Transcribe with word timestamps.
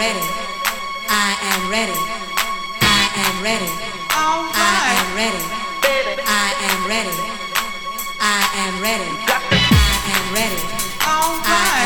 ready. 0.00 0.24
I 1.10 1.36
am 1.52 1.68
ready. 1.68 1.98
I 2.80 3.02
am 3.24 3.36
ready. 3.44 3.68
I 4.16 4.72
am 4.88 5.04
ready. 5.12 5.42
I 5.84 6.16
am 6.16 6.16
ready. 6.16 6.16
I 6.24 6.48
am 6.68 6.80
ready. 6.88 7.14
I 8.18 8.40
am 8.64 8.74
ready. 8.80 9.10
I 9.52 9.84
am 10.16 10.34
ready. 10.34 11.79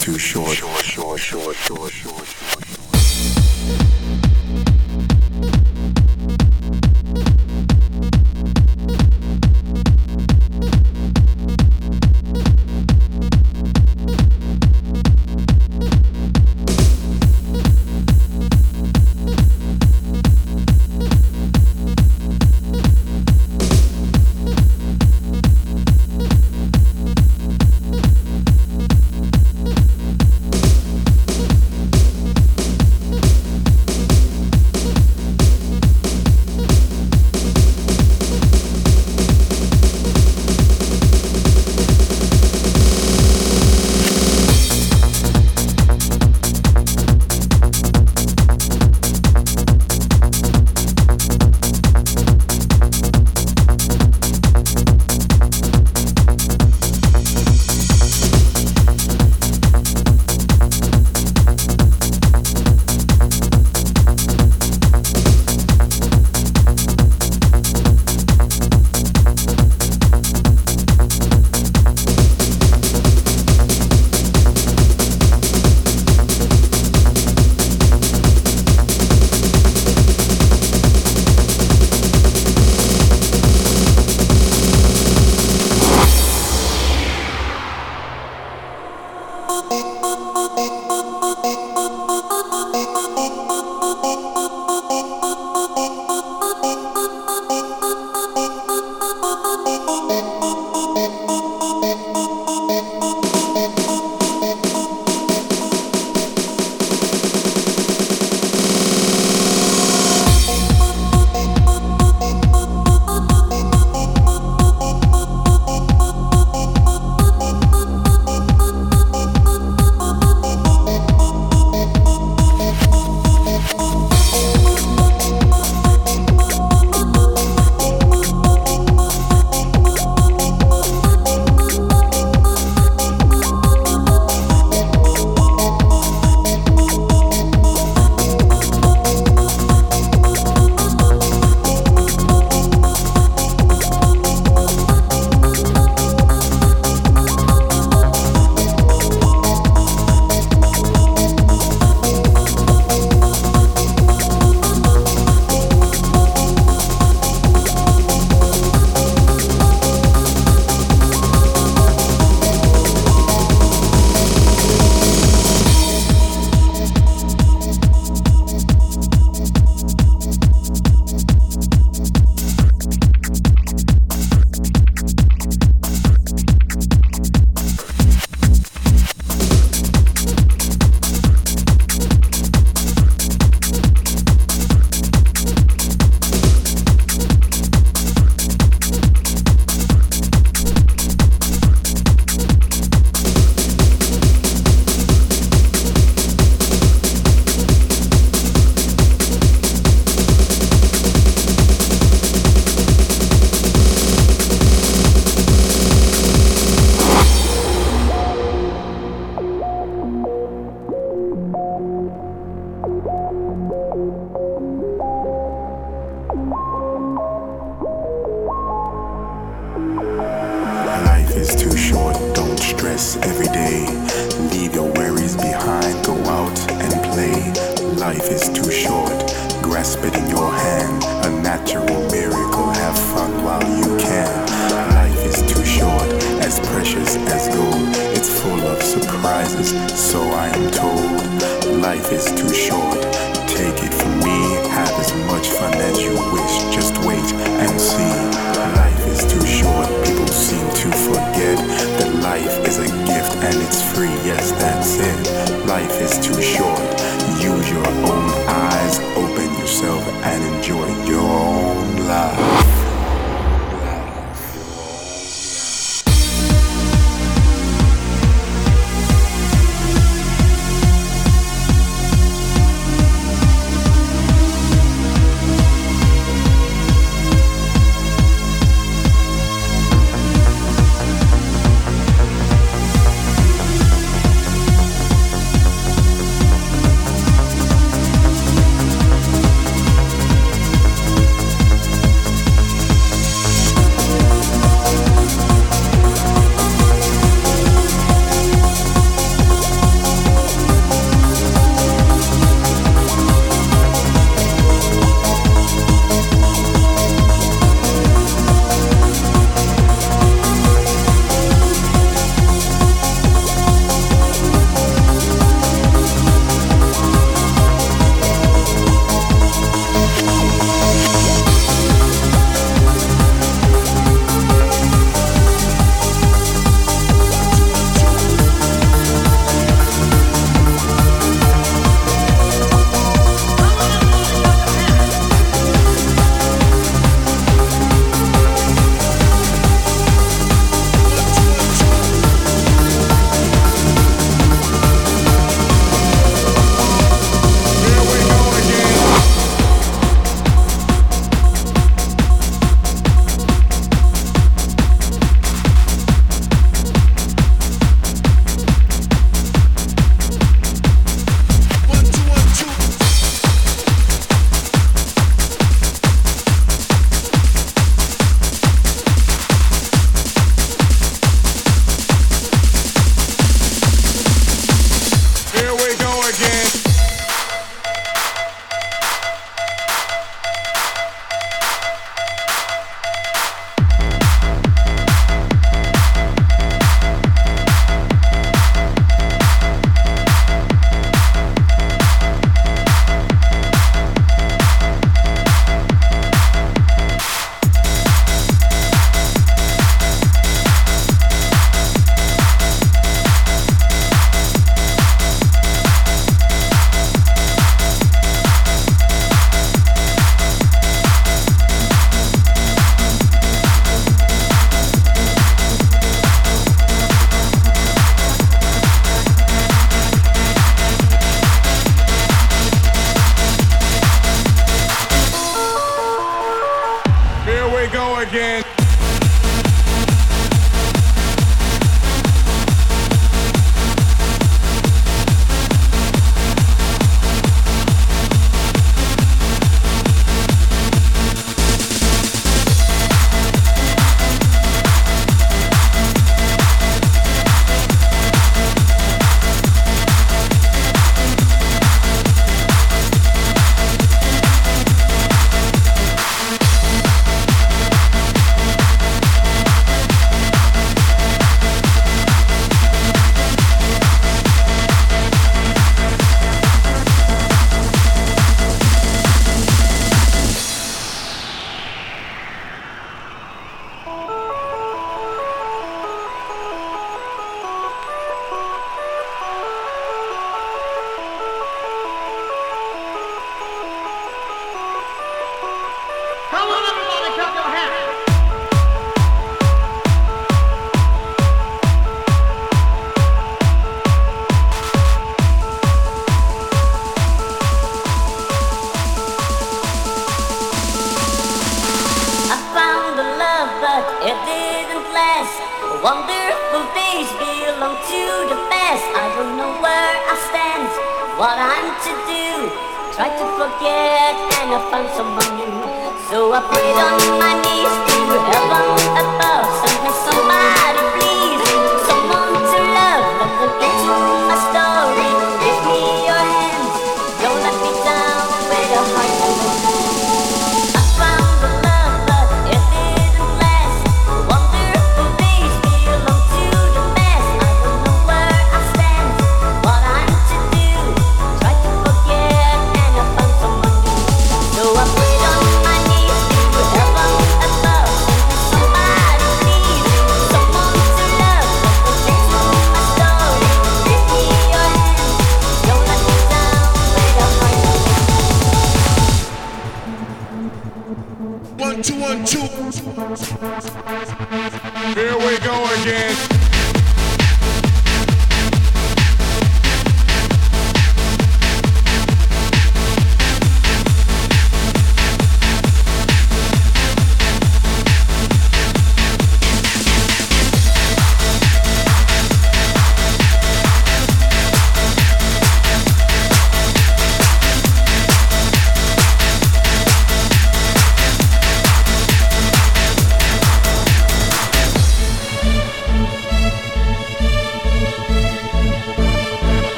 Short, 0.00 0.56
short, 0.56 1.18
short, 1.18 1.56
short, 1.56 1.92
short. 1.92 2.59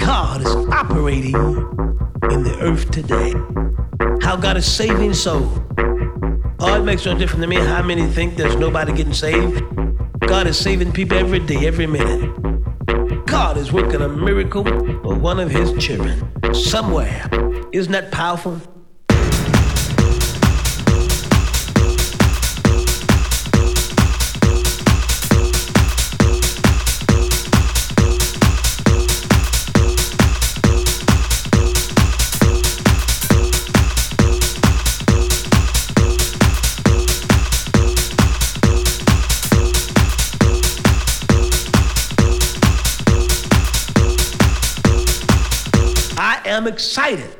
God 0.00 0.40
is 0.40 0.54
operating 0.72 1.34
in 1.34 2.42
the 2.42 2.56
earth 2.60 2.90
today, 2.90 3.32
how 4.24 4.36
God 4.36 4.56
is 4.56 4.70
saving 4.70 5.14
souls. 5.14 5.58
Oh, 6.60 6.74
it 6.80 6.84
makes 6.84 7.04
no 7.04 7.16
difference 7.16 7.42
to 7.42 7.46
me 7.46 7.56
how 7.56 7.82
many 7.82 8.06
think 8.06 8.36
there's 8.36 8.56
nobody 8.56 8.92
getting 8.92 9.12
saved. 9.12 9.62
God 10.20 10.46
is 10.46 10.58
saving 10.58 10.92
people 10.92 11.16
every 11.16 11.38
day, 11.38 11.66
every 11.66 11.86
minute. 11.86 13.26
God 13.26 13.56
is 13.56 13.72
working 13.72 14.00
a 14.00 14.08
miracle 14.08 14.64
for 14.64 15.14
one 15.14 15.40
of 15.40 15.50
his 15.50 15.72
children 15.82 16.54
somewhere. 16.54 17.28
Isn't 17.72 17.92
that 17.92 18.10
powerful? 18.10 18.60
Excited. 46.68 47.37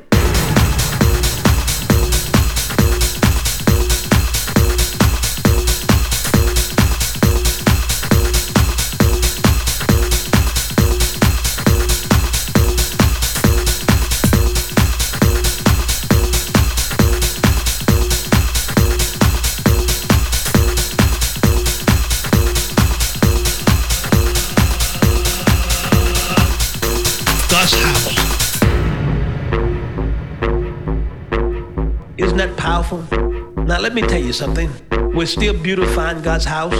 Now, 33.79 33.83
let 33.83 33.93
me 33.93 34.01
tell 34.01 34.21
you 34.21 34.33
something. 34.33 34.69
We're 35.15 35.25
still 35.25 35.53
beautifying 35.53 36.21
God's 36.21 36.43
house. 36.43 36.75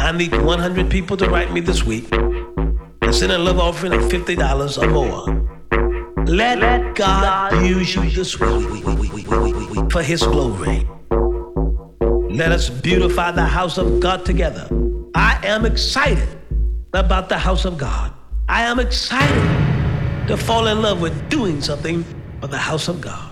I 0.00 0.10
need 0.10 0.32
100 0.32 0.90
people 0.90 1.18
to 1.18 1.28
write 1.28 1.52
me 1.52 1.60
this 1.60 1.84
week 1.84 2.10
and 2.14 3.14
send 3.14 3.30
a 3.30 3.36
love 3.36 3.58
offering 3.58 3.92
of 3.92 4.00
$50 4.04 4.82
or 4.82 4.88
more. 4.88 6.24
Let, 6.24 6.94
God, 6.94 7.62
use 7.62 7.94
you 7.94 8.08
this 8.08 8.40
week 8.40 9.92
for 9.92 10.02
His 10.02 10.22
glory. 10.22 10.88
Let 12.30 12.52
us 12.52 12.70
beautify 12.70 13.32
the 13.32 13.44
house 13.44 13.76
of 13.76 14.00
God 14.00 14.24
together. 14.24 14.66
I 15.14 15.46
am 15.46 15.66
excited 15.66 16.38
about 16.94 17.28
the 17.28 17.36
house 17.36 17.66
of 17.66 17.76
God. 17.76 18.14
I 18.48 18.62
am 18.62 18.80
excited 18.80 20.26
to 20.26 20.38
fall 20.38 20.68
in 20.68 20.80
love 20.80 21.02
with 21.02 21.28
doing 21.28 21.60
something 21.60 22.02
for 22.40 22.46
the 22.46 22.56
house 22.56 22.88
of 22.88 23.02
God. 23.02 23.29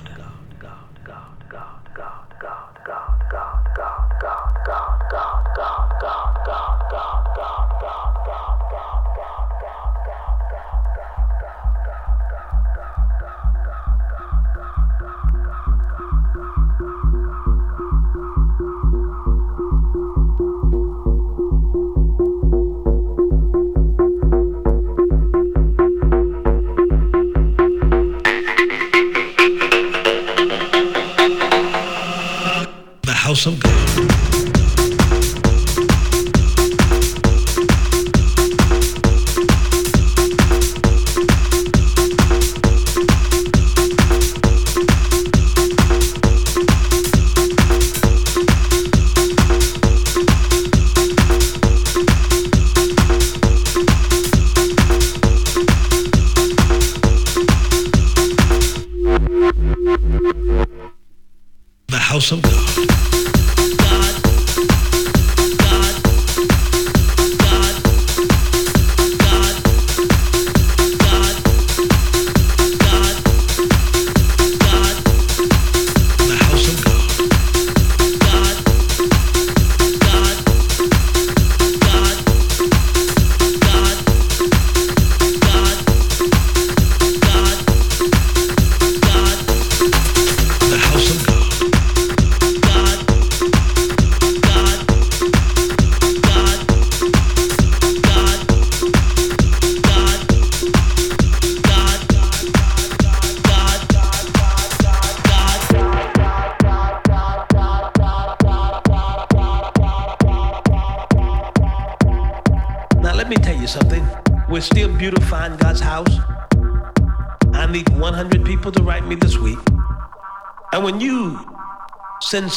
House 33.29 33.45
of 33.45 33.61
God. 33.61 33.78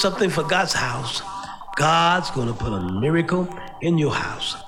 Something 0.02 0.32
for 0.32 0.44
God's 0.44 0.74
house, 0.74 1.22
God's 1.76 2.32
gonna 2.32 2.54
put 2.54 2.74
a 2.74 2.82
miracle 3.00 3.48
in 3.82 4.00
your 4.00 4.12
house. 4.12 4.61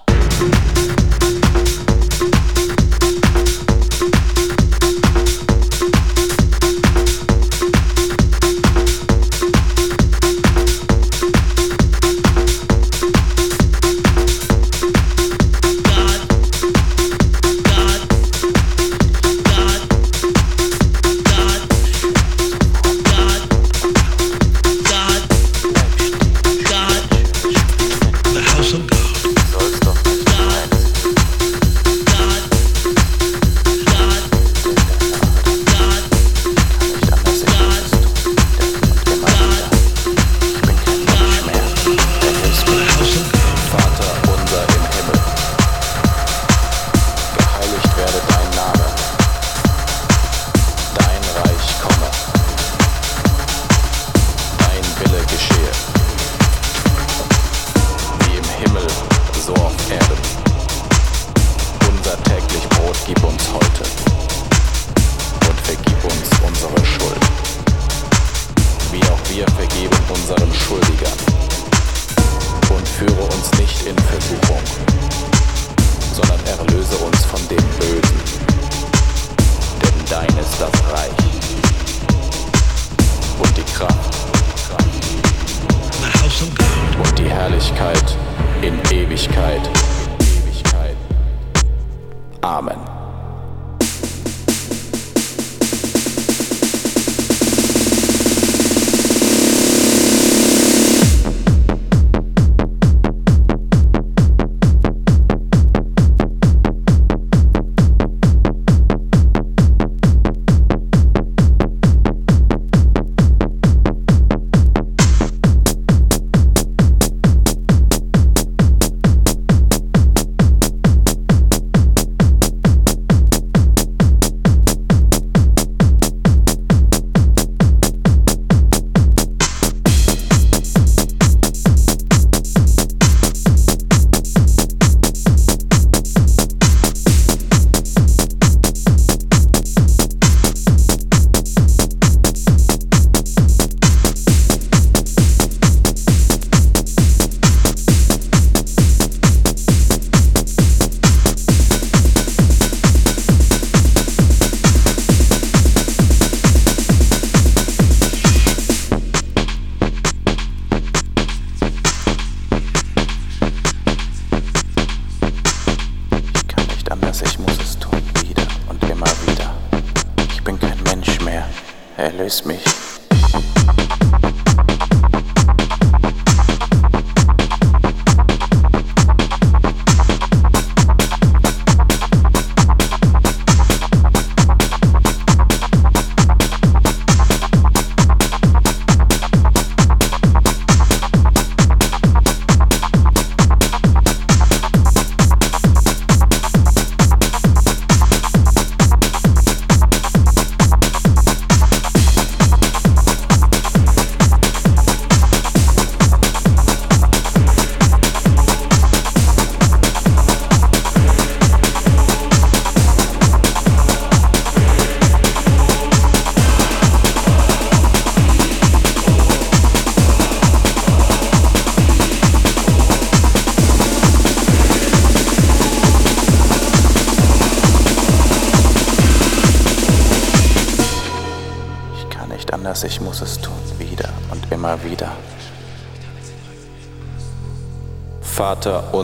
Erlöse 171.97 172.47
mich. 172.47 172.63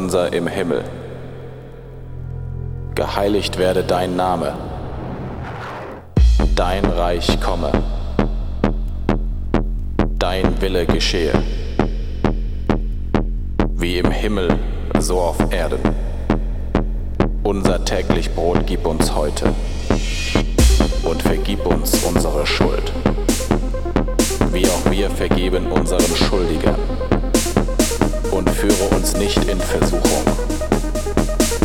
Unser 0.10 0.34
im 0.34 0.48
Himmel, 0.48 0.84
geheiligt 2.96 3.60
werde 3.60 3.84
dein 3.84 4.16
Name, 4.16 4.56
dein 6.56 6.84
Reich 6.84 7.40
komme, 7.40 7.72
dein 10.18 10.60
Wille 10.64 10.88
geschehe, 10.88 11.34
wie 13.76 14.00
im 14.00 14.10
Himmel, 14.10 14.58
so 14.98 15.20
auf 15.20 15.38
Erden. 15.54 15.94
Unser 17.44 17.86
täglich 17.86 18.34
Brot 18.34 18.66
gib 18.66 18.88
uns 18.88 19.14
heute. 19.14 19.54
Und 21.04 21.22
vergib 21.22 21.68
uns 21.68 22.04
unsere 22.04 22.48
Schuld, 22.48 22.92
wie 24.52 24.66
auch 24.66 24.90
wir 24.90 25.12
vergeben 25.12 25.68
unseren 25.68 26.16
Schuldigern. 26.16 27.09
Führe 28.70 28.96
uns 28.96 29.18
nicht 29.18 29.44
in 29.46 29.60
Versuchung, 29.60 30.24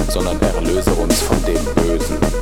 sondern 0.08 0.40
erlöse 0.40 0.90
uns 0.94 1.20
von 1.20 1.36
dem 1.44 1.62
Bösen. 1.74 2.33